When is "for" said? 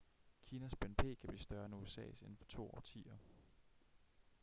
2.37-2.45